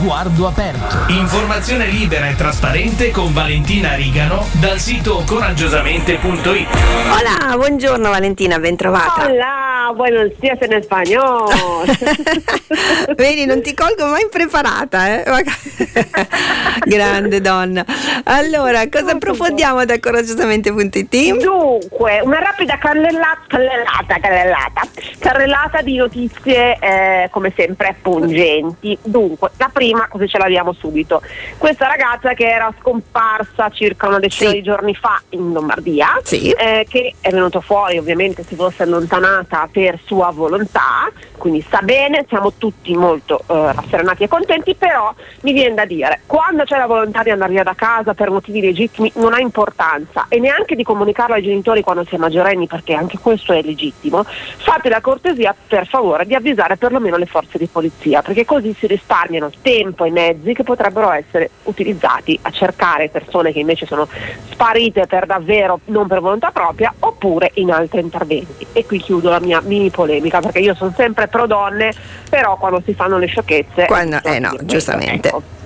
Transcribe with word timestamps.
sguardo 0.00 0.46
aperto. 0.46 1.12
Informazione 1.12 1.84
libera 1.88 2.30
e 2.30 2.34
trasparente 2.34 3.10
con 3.10 3.34
Valentina 3.34 3.94
Rigano 3.96 4.46
dal 4.52 4.78
sito 4.78 5.22
coraggiosamente.it. 5.26 6.68
Hola, 7.12 7.54
buongiorno 7.54 8.08
Valentina, 8.08 8.58
ben 8.58 8.76
trovata. 8.76 9.26
Hola, 9.26 9.92
buenos 9.94 10.30
días 10.40 10.56
en 10.62 10.72
español. 10.72 11.52
Vedi, 13.14 13.44
non 13.44 13.60
ti 13.60 13.74
colgo 13.74 14.06
mai 14.06 14.22
impreparata, 14.22 15.06
eh? 15.06 15.22
Grande 16.96 17.40
donna. 17.40 17.84
Allora, 18.24 18.88
cosa 18.88 19.12
approfondiamo 19.12 19.84
da 19.84 19.98
coraggiosamente.it? 20.00 21.36
Dunque, 21.38 22.20
una 22.22 22.40
rapida 22.40 22.76
cannellata, 22.78 23.42
cannellata, 23.46 24.18
cannellata, 24.20 24.80
carrellata 25.18 25.82
di 25.82 25.96
notizie 25.96 26.76
eh, 26.80 27.28
come 27.30 27.52
sempre 27.56 27.94
pungenti. 28.02 28.98
Dunque, 29.02 29.50
la 29.56 29.70
prima, 29.72 30.08
così 30.08 30.26
ce 30.28 30.38
l'abbiamo 30.38 30.72
subito. 30.72 31.22
Questa 31.58 31.86
ragazza 31.86 32.34
che 32.34 32.48
era 32.48 32.72
scomparsa 32.80 33.70
circa 33.70 34.08
una 34.08 34.18
decina 34.18 34.50
Sì. 34.50 34.56
di 34.56 34.62
giorni 34.62 34.94
fa 34.94 35.20
in 35.30 35.52
Lombardia, 35.52 36.18
Sì. 36.24 36.50
eh, 36.50 36.86
che 36.88 37.14
è 37.20 37.30
venuto 37.30 37.60
fuori, 37.60 37.98
ovviamente 37.98 38.42
si 38.42 38.56
fosse 38.56 38.82
allontanata 38.82 39.68
per 39.70 39.98
sua 40.04 40.30
volontà, 40.30 41.08
quindi 41.36 41.60
sta 41.66 41.80
bene, 41.82 42.24
siamo 42.28 42.52
tutti 42.58 42.94
molto 42.96 43.38
eh, 43.40 43.72
rasserenati 43.72 44.24
e 44.24 44.28
contenti, 44.28 44.74
però 44.74 45.14
mi 45.42 45.52
viene 45.52 45.74
da 45.74 45.84
dire, 45.84 46.20
quando 46.26 46.64
c'è 46.64 46.76
la 46.80 46.86
volontà 46.86 47.22
di 47.22 47.30
andare 47.30 47.52
via 47.52 47.62
da 47.62 47.74
casa 47.74 48.14
per 48.14 48.30
motivi 48.30 48.60
legittimi 48.60 49.12
non 49.16 49.34
ha 49.34 49.40
importanza 49.40 50.26
e 50.28 50.38
neanche 50.38 50.74
di 50.74 50.82
comunicarlo 50.82 51.34
ai 51.34 51.42
genitori 51.42 51.82
quando 51.82 52.04
si 52.04 52.14
è 52.14 52.18
maggiorenni, 52.18 52.66
perché 52.66 52.94
anche 52.94 53.18
questo 53.18 53.52
è 53.52 53.60
legittimo, 53.62 54.24
fate 54.24 54.88
la 54.88 55.00
cortesia 55.00 55.54
per 55.66 55.86
favore 55.86 56.24
di 56.26 56.34
avvisare 56.34 56.76
perlomeno 56.76 57.16
le 57.16 57.26
forze 57.26 57.58
di 57.58 57.66
polizia, 57.66 58.22
perché 58.22 58.44
così 58.44 58.74
si 58.78 58.86
risparmiano 58.86 59.50
tempo 59.60 60.04
e 60.04 60.10
mezzi 60.10 60.54
che 60.54 60.62
potrebbero 60.62 61.10
essere 61.12 61.50
utilizzati 61.64 62.38
a 62.42 62.50
cercare 62.50 63.08
persone 63.08 63.52
che 63.52 63.60
invece 63.60 63.84
sono 63.86 64.08
sparite 64.50 65.06
per 65.06 65.26
davvero, 65.26 65.80
non 65.86 66.06
per 66.06 66.20
volontà 66.20 66.50
propria, 66.50 66.92
oppure 66.98 67.50
in 67.54 67.70
altri 67.70 68.00
interventi. 68.00 68.66
E 68.72 68.86
qui 68.86 68.98
chiudo 68.98 69.28
la 69.28 69.40
mia 69.40 69.60
mini 69.62 69.90
polemica, 69.90 70.40
perché 70.40 70.60
io 70.60 70.74
sono 70.74 70.92
sempre 70.96 71.28
pro 71.28 71.46
donne, 71.46 71.92
però 72.28 72.56
quando 72.56 72.82
si 72.84 72.94
fanno 72.94 73.18
le 73.18 73.26
sciocchezze... 73.26 73.86
Quando- 73.86 74.20
eh 74.22 74.38
no, 74.38 74.52
ecco. 74.58 75.59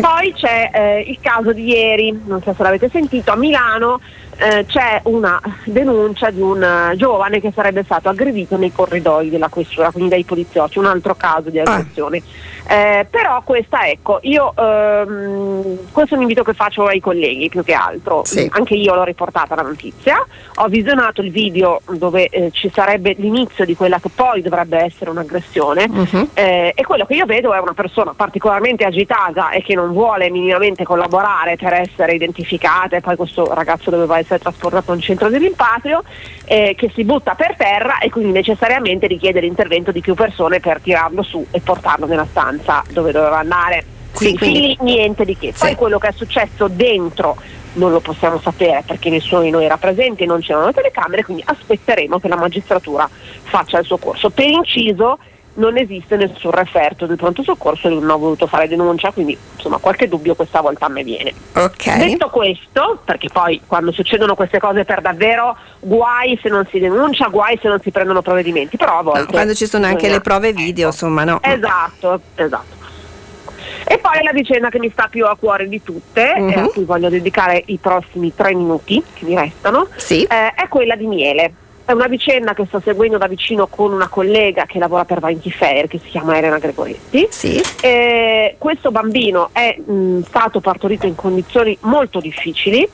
Poi 0.00 0.32
c'è 0.34 0.70
eh, 0.72 1.00
il 1.00 1.18
caso 1.20 1.52
di 1.52 1.64
ieri, 1.64 2.22
non 2.26 2.42
so 2.42 2.52
se 2.54 2.62
l'avete 2.62 2.88
sentito, 2.90 3.32
a 3.32 3.36
Milano 3.36 4.00
eh, 4.38 4.64
c'è 4.66 5.00
una 5.04 5.40
denuncia 5.64 6.30
di 6.30 6.40
un 6.40 6.62
eh, 6.62 6.96
giovane 6.96 7.40
che 7.40 7.52
sarebbe 7.54 7.82
stato 7.84 8.08
aggredito 8.08 8.56
nei 8.56 8.72
corridoi 8.72 9.30
della 9.30 9.48
questura, 9.48 9.90
quindi 9.90 10.10
dai 10.10 10.24
poliziotti, 10.24 10.78
un 10.78 10.86
altro 10.86 11.14
caso 11.14 11.50
di 11.50 11.58
aggressione. 11.58 12.22
Eh, 12.68 13.06
però 13.08 13.42
questa 13.44 13.86
ecco, 13.86 14.18
io 14.22 14.52
ehm, 14.56 15.78
questo 15.92 16.14
è 16.14 16.16
un 16.16 16.22
invito 16.22 16.42
che 16.42 16.52
faccio 16.52 16.84
ai 16.86 16.98
colleghi 16.98 17.48
più 17.48 17.62
che 17.62 17.74
altro, 17.74 18.24
Sì. 18.24 18.50
anche 18.52 18.74
io 18.74 18.92
l'ho 18.94 19.04
riportata 19.04 19.54
la 19.54 19.62
notizia, 19.62 20.16
ho 20.56 20.66
visionato 20.66 21.20
il 21.20 21.30
video 21.30 21.80
dove 21.92 22.28
eh, 22.28 22.50
ci 22.50 22.68
sarebbe 22.74 23.14
l'inizio 23.18 23.64
di 23.64 23.76
quella 23.76 24.00
che 24.00 24.10
poi 24.12 24.42
dovrebbe 24.42 24.78
essere 24.78 25.10
un'aggressione. 25.10 25.88
Eh, 26.34 26.72
e 26.74 26.84
quello 26.84 27.06
che 27.06 27.14
io 27.14 27.24
vedo 27.24 27.54
è 27.54 27.60
una 27.60 27.74
persona 27.74 28.14
particolarmente 28.16 28.84
agitata 28.84 29.50
e 29.50 29.62
che 29.62 29.74
non 29.74 29.92
vuole 29.92 30.28
minimamente 30.28 30.82
collaborare 30.82 31.56
per 31.56 31.72
essere 31.72 32.14
identificata 32.14 32.96
e 32.96 33.00
poi 33.00 33.14
questo 33.14 33.54
ragazzo 33.54 33.90
doveva 33.90 34.18
essere 34.18 34.25
trasportato 34.26 34.90
a 34.90 34.94
un 34.94 35.00
centro 35.00 35.30
di 35.30 35.38
rimpatrio 35.38 36.02
eh, 36.44 36.74
che 36.76 36.90
si 36.94 37.04
butta 37.04 37.34
per 37.34 37.54
terra 37.56 37.98
e 37.98 38.10
quindi 38.10 38.32
necessariamente 38.32 39.06
richiede 39.06 39.40
l'intervento 39.40 39.92
di 39.92 40.00
più 40.00 40.14
persone 40.14 40.60
per 40.60 40.80
tirarlo 40.80 41.22
su 41.22 41.46
e 41.50 41.60
portarlo 41.60 42.06
nella 42.06 42.26
stanza 42.28 42.82
dove 42.90 43.12
doveva 43.12 43.38
andare. 43.38 43.84
Quindi, 44.12 44.38
quindi- 44.38 44.78
niente 44.80 45.24
di 45.24 45.36
che. 45.36 45.52
Poi 45.56 45.70
Sì. 45.70 45.74
quello 45.74 45.98
che 45.98 46.08
è 46.08 46.12
successo 46.12 46.68
dentro 46.68 47.36
non 47.74 47.90
lo 47.92 48.00
possiamo 48.00 48.38
sapere 48.40 48.82
perché 48.86 49.10
nessuno 49.10 49.42
di 49.42 49.50
noi 49.50 49.66
era 49.66 49.76
presente, 49.76 50.24
non 50.24 50.40
c'erano 50.40 50.72
telecamere, 50.72 51.22
quindi 51.24 51.42
aspetteremo 51.44 52.18
che 52.18 52.28
la 52.28 52.36
magistratura 52.36 53.08
faccia 53.42 53.78
il 53.78 53.84
suo 53.84 53.98
corso. 53.98 54.30
Per 54.30 54.48
inciso 54.48 55.18
non 55.56 55.76
esiste 55.76 56.16
nessun 56.16 56.50
referto 56.50 57.06
del 57.06 57.16
pronto 57.16 57.42
soccorso 57.42 57.88
e 57.88 57.90
non 57.90 58.08
ho 58.08 58.18
voluto 58.18 58.46
fare 58.46 58.68
denuncia, 58.68 59.10
quindi 59.10 59.36
insomma 59.54 59.78
qualche 59.78 60.08
dubbio 60.08 60.34
questa 60.34 60.60
volta 60.60 60.86
a 60.86 60.88
me 60.88 61.02
viene. 61.02 61.32
Ok. 61.54 61.96
Detto 61.98 62.28
questo, 62.30 63.00
perché 63.04 63.28
poi 63.32 63.60
quando 63.66 63.92
succedono 63.92 64.34
queste 64.34 64.58
cose 64.58 64.84
per 64.84 65.00
davvero, 65.00 65.56
guai 65.80 66.38
se 66.42 66.48
non 66.48 66.66
si 66.70 66.78
denuncia, 66.78 67.28
guai 67.28 67.58
se 67.60 67.68
non 67.68 67.80
si 67.80 67.90
prendono 67.90 68.22
provvedimenti, 68.22 68.76
però 68.76 68.98
a 68.98 69.02
volte... 69.02 69.20
No, 69.20 69.26
quando 69.28 69.54
ci 69.54 69.66
sono 69.66 69.86
anche 69.86 70.08
le 70.08 70.20
prove 70.20 70.52
video, 70.52 70.86
Ecco. 70.88 70.94
insomma, 70.94 71.24
no. 71.24 71.38
Esatto, 71.42 72.20
esatto. 72.34 72.74
E 73.88 73.98
poi 73.98 74.22
la 74.22 74.32
vicenda 74.32 74.68
che 74.68 74.78
mi 74.78 74.90
sta 74.90 75.06
più 75.08 75.26
a 75.26 75.36
cuore 75.38 75.68
di 75.68 75.82
tutte, 75.82 76.34
Mhm. 76.36 76.48
e 76.48 76.54
a 76.54 76.66
cui 76.66 76.84
voglio 76.84 77.08
dedicare 77.08 77.62
i 77.66 77.78
prossimi 77.80 78.34
tre 78.34 78.52
minuti 78.54 79.02
che 79.14 79.24
mi 79.24 79.34
restano, 79.36 79.88
Sì. 79.96 80.22
eh, 80.24 80.52
è 80.54 80.68
quella 80.68 80.96
di 80.96 81.06
Miele. 81.06 81.52
È 81.86 81.92
una 81.92 82.08
vicenda 82.08 82.52
che 82.52 82.64
sto 82.66 82.80
seguendo 82.80 83.16
da 83.16 83.28
vicino 83.28 83.68
con 83.68 83.92
una 83.92 84.08
collega 84.08 84.66
che 84.66 84.80
lavora 84.80 85.04
per 85.04 85.20
Vanity 85.20 85.50
Fair, 85.50 85.86
che 85.86 86.00
si 86.02 86.08
chiama 86.08 86.36
Elena 86.36 86.58
Gregoretti. 86.58 87.28
Sì. 87.30 87.62
Eh, 87.80 88.56
questo 88.58 88.90
bambino 88.90 89.50
è 89.52 89.78
mh, 89.78 90.22
stato 90.22 90.58
partorito 90.58 91.06
in 91.06 91.14
condizioni 91.14 91.78
molto 91.82 92.18
difficili 92.18 92.88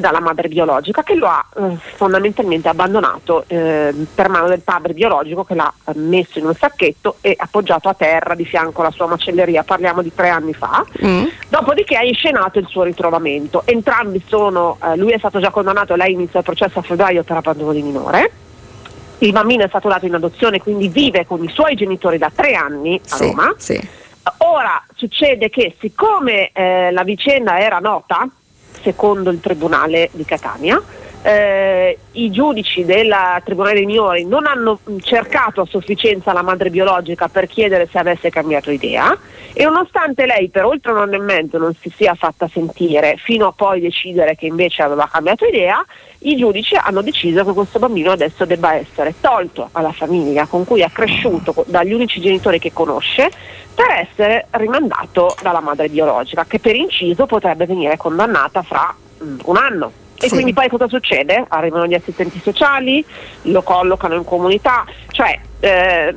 dalla 0.00 0.20
madre 0.20 0.48
biologica 0.48 1.02
che 1.02 1.14
lo 1.14 1.26
ha 1.26 1.44
eh, 1.56 1.76
fondamentalmente 1.96 2.68
abbandonato 2.68 3.44
eh, 3.46 3.94
per 4.14 4.28
mano 4.28 4.48
del 4.48 4.60
padre 4.60 4.92
biologico 4.92 5.44
che 5.44 5.54
l'ha 5.54 5.72
eh, 5.86 5.92
messo 5.96 6.38
in 6.38 6.46
un 6.46 6.54
sacchetto 6.54 7.16
e 7.20 7.34
appoggiato 7.36 7.88
a 7.88 7.94
terra 7.94 8.34
di 8.34 8.44
fianco 8.44 8.80
alla 8.80 8.90
sua 8.90 9.06
macelleria, 9.06 9.62
parliamo 9.64 10.02
di 10.02 10.12
tre 10.14 10.28
anni 10.28 10.54
fa. 10.54 10.84
Mm. 11.04 11.24
Dopodiché 11.48 11.96
ha 11.96 12.04
inscenato 12.04 12.58
il 12.58 12.66
suo 12.66 12.82
ritrovamento. 12.84 13.62
Entrambi 13.66 14.22
sono, 14.26 14.78
eh, 14.82 14.96
lui 14.96 15.12
è 15.12 15.18
stato 15.18 15.40
già 15.40 15.50
condannato, 15.50 15.94
lei 15.94 16.12
inizia 16.12 16.40
il 16.40 16.44
processo 16.44 16.78
a 16.78 16.82
febbraio 16.82 17.22
per 17.22 17.36
abbandono 17.36 17.72
di 17.72 17.82
minore. 17.82 18.32
Il 19.18 19.30
bambino 19.32 19.62
è 19.64 19.68
stato 19.68 19.88
dato 19.88 20.06
in 20.06 20.14
adozione, 20.14 20.58
quindi 20.60 20.88
vive 20.88 21.24
con 21.26 21.42
i 21.44 21.48
suoi 21.48 21.76
genitori 21.76 22.18
da 22.18 22.30
tre 22.34 22.54
anni 22.54 23.00
a 23.08 23.14
Sì. 23.16 23.26
Roma. 23.26 23.54
Sì. 23.56 23.88
Ora 24.38 24.82
succede 24.96 25.48
che 25.48 25.76
siccome 25.80 26.50
eh, 26.52 26.90
la 26.90 27.02
vicenda 27.04 27.58
era 27.60 27.78
nota, 27.78 28.26
secondo 28.82 29.30
il 29.30 29.40
Tribunale 29.40 30.10
di 30.12 30.24
Catania, 30.24 30.80
eh, 31.22 31.98
i 32.12 32.30
giudici 32.30 32.84
del 32.84 33.14
Tribunale 33.44 33.74
dei 33.74 33.86
minori 33.86 34.24
non 34.24 34.46
hanno 34.46 34.80
cercato 35.00 35.60
a 35.60 35.66
sufficienza 35.66 36.32
la 36.32 36.42
madre 36.42 36.70
biologica 36.70 37.28
per 37.28 37.46
chiedere 37.46 37.88
se 37.90 37.98
avesse 37.98 38.30
cambiato 38.30 38.70
idea 38.70 39.16
e 39.54 39.64
nonostante 39.64 40.26
lei 40.26 40.48
per 40.48 40.64
oltre 40.64 40.92
un 40.92 40.98
anno 40.98 41.14
e 41.14 41.18
mezzo 41.18 41.58
non 41.58 41.74
si 41.74 41.92
sia 41.94 42.14
fatta 42.14 42.48
sentire 42.48 43.16
fino 43.18 43.46
a 43.46 43.52
poi 43.52 43.80
decidere 43.80 44.34
che 44.34 44.46
invece 44.46 44.82
aveva 44.82 45.08
cambiato 45.10 45.44
idea, 45.44 45.84
i 46.20 46.36
giudici 46.36 46.74
hanno 46.74 47.02
deciso 47.02 47.44
che 47.44 47.52
questo 47.52 47.78
bambino 47.78 48.12
adesso 48.12 48.44
debba 48.44 48.74
essere 48.74 49.14
tolto 49.20 49.68
alla 49.72 49.92
famiglia 49.92 50.46
con 50.46 50.64
cui 50.64 50.80
è 50.80 50.90
cresciuto, 50.90 51.64
dagli 51.66 51.92
unici 51.92 52.20
genitori 52.20 52.58
che 52.58 52.72
conosce, 52.72 53.30
per 53.74 53.90
essere 53.90 54.46
rimandato 54.50 55.34
dalla 55.42 55.60
madre 55.60 55.88
biologica, 55.88 56.44
che 56.46 56.58
per 56.58 56.74
inciso 56.74 57.26
potrebbe 57.26 57.66
venire 57.66 57.96
condannata 57.96 58.62
fra 58.62 58.94
mm, 59.22 59.38
un 59.44 59.56
anno. 59.56 59.92
E 60.22 60.28
Sì. 60.28 60.34
quindi 60.34 60.52
poi 60.52 60.68
cosa 60.68 60.86
succede? 60.88 61.44
Arrivano 61.48 61.86
gli 61.86 61.94
assistenti 61.94 62.40
sociali, 62.42 63.04
lo 63.42 63.62
collocano 63.62 64.14
in 64.14 64.24
comunità, 64.24 64.84
cioè 65.10 65.36
eh, 65.58 66.14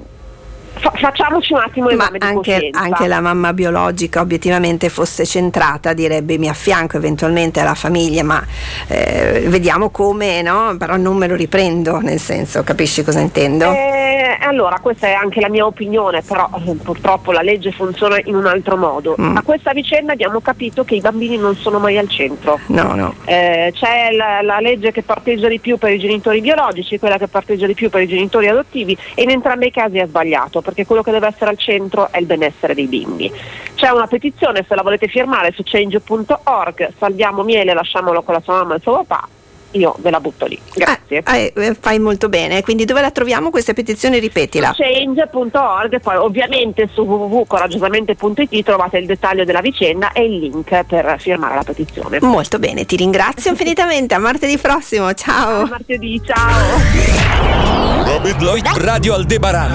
fa- 0.75 0.91
facciamoci 0.95 1.53
un 1.53 1.59
attimo 1.59 1.87
Ma 1.87 1.93
esame 1.93 2.17
di 2.19 2.25
anche, 2.25 2.69
anche 2.71 3.07
la 3.07 3.19
mamma 3.21 3.51
biologica 3.53 4.19
obiettivamente 4.21 4.89
fosse 4.89 5.25
centrata 5.25 5.93
direbbe 5.93 6.37
mi 6.37 6.49
affianco 6.49 6.97
eventualmente 6.97 7.59
alla 7.61 7.75
famiglia 7.75 8.23
ma 8.23 8.45
eh, 8.87 9.45
vediamo 9.47 9.89
come 9.89 10.41
no 10.41 10.75
però 10.77 10.97
non 10.97 11.15
me 11.17 11.27
lo 11.27 11.35
riprendo 11.35 11.99
nel 11.99 12.19
senso 12.19 12.63
capisci 12.63 13.03
cosa 13.03 13.21
intendo 13.21 13.71
Eh, 13.71 13.94
allora, 14.39 14.79
questa 14.79 15.07
è 15.07 15.13
anche 15.13 15.39
la 15.39 15.49
mia 15.49 15.65
opinione, 15.65 16.21
però 16.21 16.49
eh, 16.65 16.73
purtroppo 16.75 17.31
la 17.31 17.41
legge 17.41 17.71
funziona 17.71 18.19
in 18.23 18.35
un 18.35 18.45
altro 18.45 18.77
modo. 18.77 19.15
Mm. 19.19 19.37
A 19.37 19.41
questa 19.41 19.71
vicenda 19.71 20.13
abbiamo 20.13 20.39
capito 20.41 20.83
che 20.83 20.95
i 20.95 21.01
bambini 21.01 21.37
non 21.37 21.55
sono 21.55 21.79
mai 21.79 21.97
al 21.97 22.09
centro. 22.09 22.59
no 22.67 22.93
no 22.95 23.13
Eh, 23.25 23.71
c'è 23.73 24.11
la, 24.11 24.41
la 24.41 24.59
legge 24.59 24.91
che 24.91 25.03
parteggia 25.03 25.47
di 25.47 25.59
più 25.59 25.77
per 25.77 25.91
i 25.91 25.99
genitori 25.99 26.41
biologici, 26.41 26.99
quella 26.99 27.17
che 27.17 27.27
parteggia 27.27 27.67
di 27.67 27.73
più 27.73 27.89
per 27.89 28.01
i 28.01 28.07
genitori 28.07 28.47
adottivi 28.47 28.97
e 29.13 29.23
in 29.23 29.29
entrambi 29.29 29.67
i 29.67 29.71
casi 29.71 29.97
è 29.97 30.07
sbagliato 30.07 30.61
perché 30.61 30.85
quello 30.85 31.01
che 31.01 31.11
deve 31.11 31.27
essere 31.27 31.49
al 31.49 31.57
centro 31.57 32.09
è 32.11 32.19
il 32.19 32.25
benessere 32.25 32.73
dei 32.73 32.87
bimbi. 32.87 33.31
C'è 33.75 33.89
una 33.89 34.07
petizione, 34.07 34.65
se 34.67 34.75
la 34.75 34.81
volete 34.81 35.07
firmare, 35.07 35.51
su 35.51 35.61
change.org, 35.63 36.93
salviamo 36.97 37.43
miele, 37.43 37.73
lasciamolo 37.73 38.23
con 38.23 38.33
la 38.33 38.41
sua 38.41 38.55
mamma 38.55 38.73
e 38.73 38.77
il 38.77 38.81
suo 38.81 39.03
papà, 39.03 39.27
io 39.77 39.95
ve 39.99 40.09
la 40.09 40.19
butto 40.19 40.45
lì. 40.45 40.59
Grazie. 40.73 41.23
Eh, 41.25 41.53
eh, 41.55 41.75
fai 41.79 41.99
molto 41.99 42.29
bene 42.29 42.61
quindi 42.63 42.85
dove 42.85 43.01
la 43.01 43.11
troviamo 43.11 43.49
questa 43.49 43.73
petizione 43.73 44.19
ripetila 44.19 44.73
change.org 44.75 45.93
e 45.93 45.99
poi 45.99 46.15
ovviamente 46.15 46.89
su 46.91 47.01
www.coraggiosamente.it 47.03 48.63
trovate 48.63 48.97
il 48.97 49.05
dettaglio 49.05 49.43
della 49.45 49.61
vicenda 49.61 50.11
e 50.11 50.25
il 50.25 50.37
link 50.37 50.83
per 50.83 51.15
firmare 51.19 51.55
la 51.55 51.63
petizione. 51.63 52.19
molto 52.21 52.59
bene 52.59 52.85
ti 52.85 52.95
ringrazio 52.95 53.51
infinitamente 53.51 54.15
a 54.15 54.19
martedì 54.19 54.57
prossimo 54.57 55.13
ciao 55.13 55.61
A 55.61 55.67
martedì, 55.67 56.21
ciao! 56.25 56.63
Radio 58.75 59.13
Aldebaran 59.13 59.71